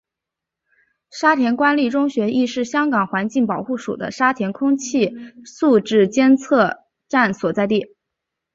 [1.11, 7.95] 沙田官立中学亦是香港环境保护署的沙田空气质素监测站所在地。